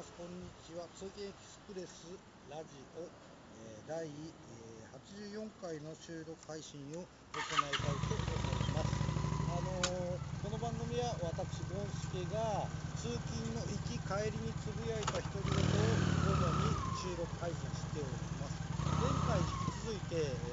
[0.00, 0.16] ます。
[0.16, 0.88] こんにちは。
[0.96, 2.08] 通勤エキスプレス
[2.48, 8.96] ラジオ、えー、第、え84回の収録配信を行いたいと思います。
[9.52, 12.64] あのー、この番組は私ゴンスケが
[12.96, 16.00] 通勤の行き帰りにつぶやいた独り言を
[16.32, 18.56] 主に収録配信しております。
[19.04, 20.49] 前回引き続いて、え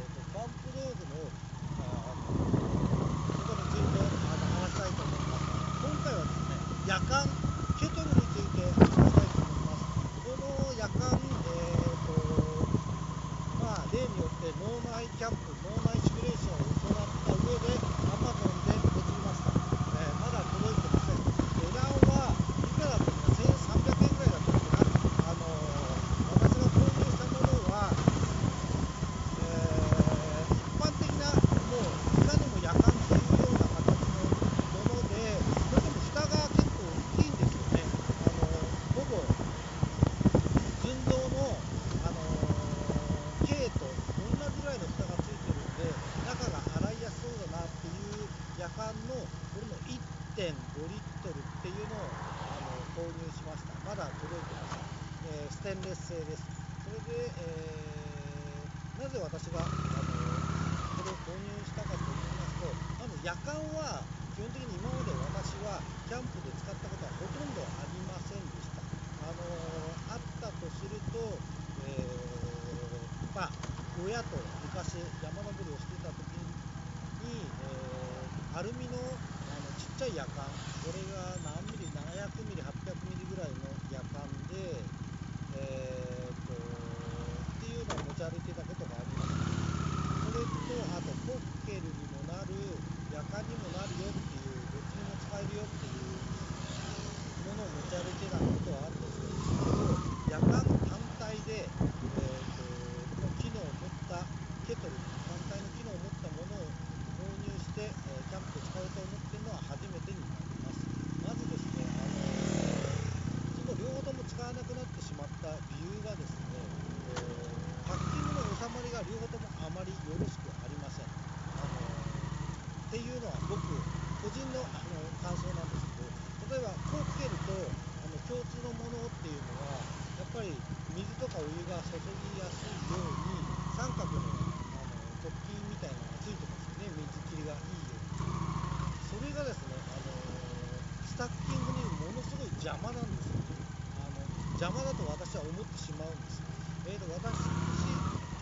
[144.68, 146.44] 邪魔だと私は思ってしまうんです。
[146.92, 147.40] えーと、と私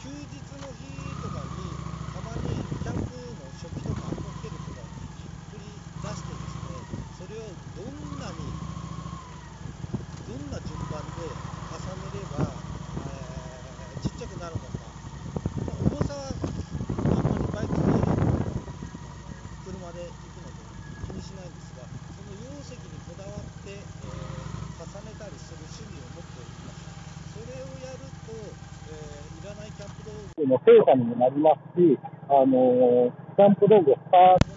[0.02, 1.05] 休日の日
[30.48, 31.98] の成果にもなりますし、
[32.30, 34.55] あのー、スタンプ道具を使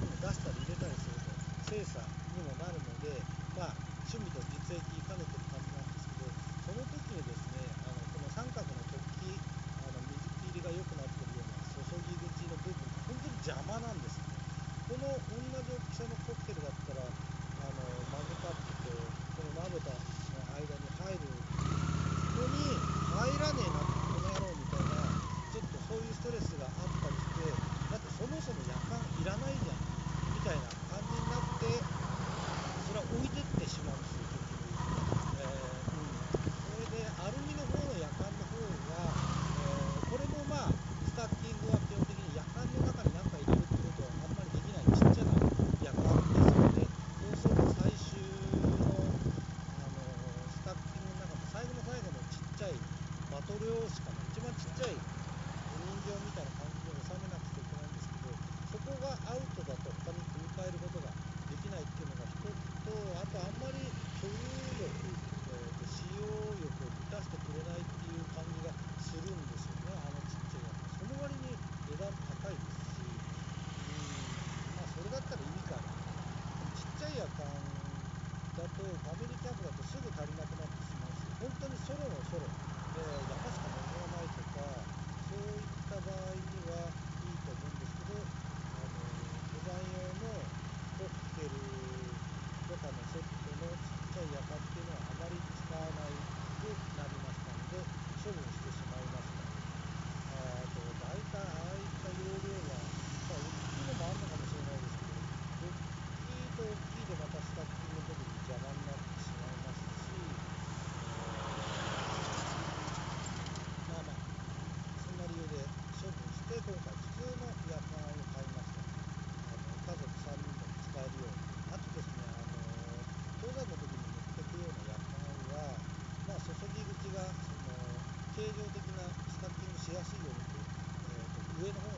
[131.60, 131.97] with her.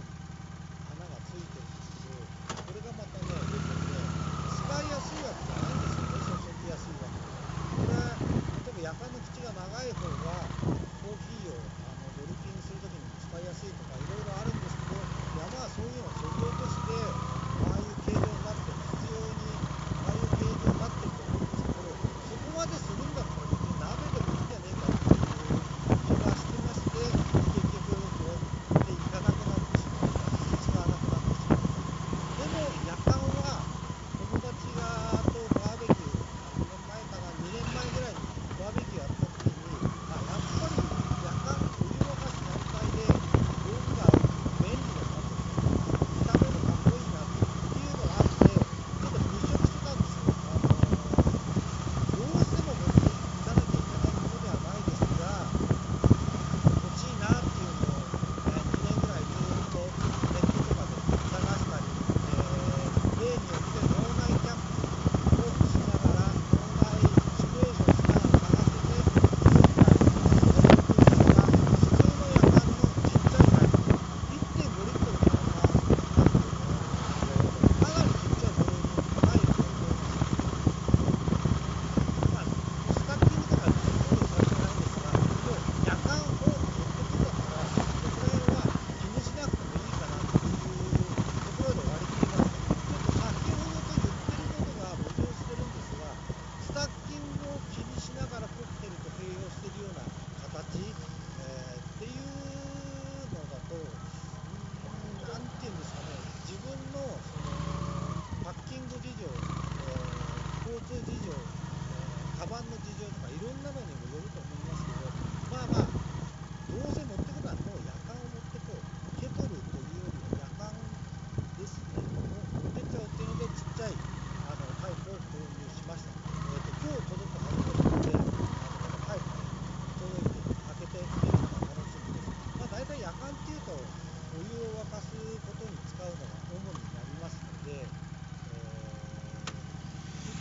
[112.50, 115.06] バンの事情とかいろんなのにもよると思いますけど
[115.54, 118.82] まあまあどうせ持ってくのはもう夜間を持ってこう
[119.22, 137.94] ケトルというよりは夜間ですねを持ってっちゃうっていうのでちっちゃいあのタイプを購入しました、えーと、今日届くはずなのであのまのタイプ届いて開けてみるのが楽しみですまあ大体やかんっていうとお湯を沸かすことに使うのが主になりますので、え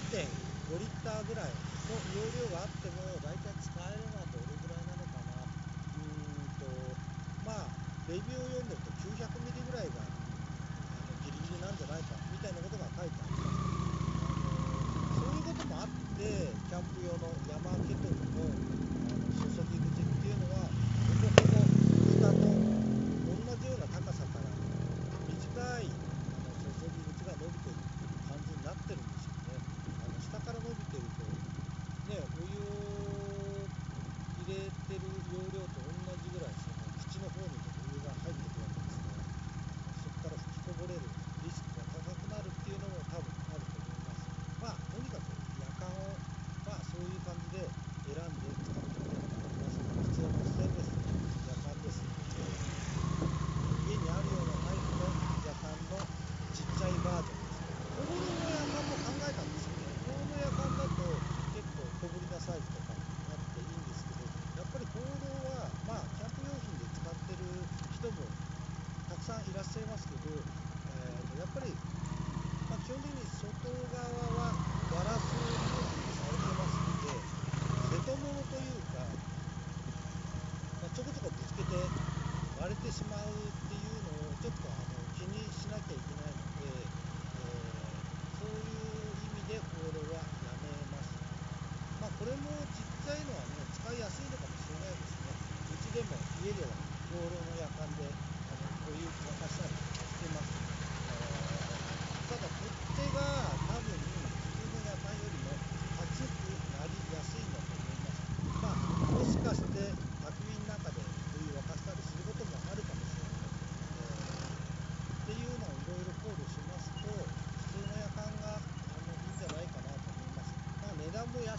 [0.09, 0.25] ー、
[0.73, 1.53] 1.5リッターぐらい
[2.19, 5.47] 容量があっても大体使えるのはどれぐらいなのかな。
[5.95, 6.99] うんと
[7.47, 7.71] まあ
[8.11, 8.58] レビュー用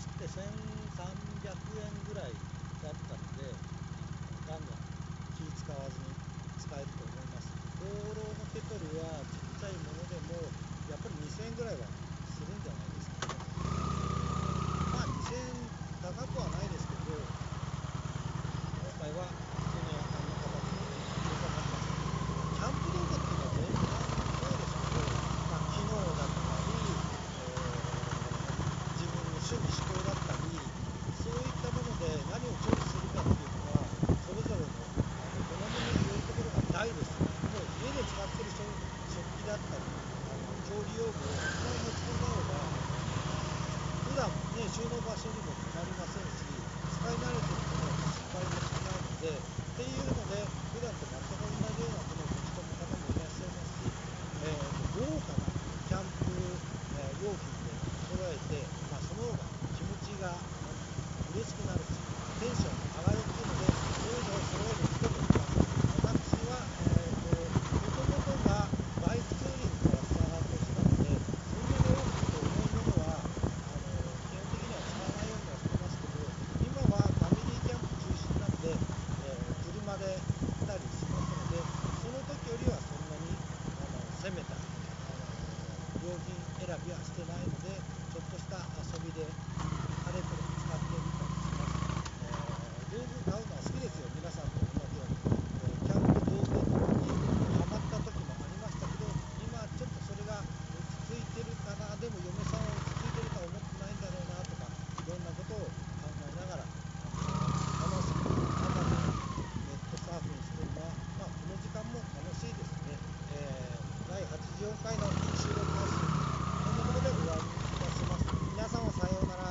[0.00, 0.70] las que son